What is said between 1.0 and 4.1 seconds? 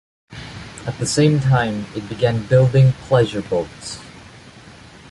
same time it began building pleasure boats.